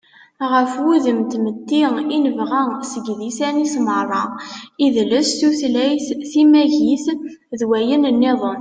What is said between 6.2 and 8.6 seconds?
timagit, d wayen-nniḍen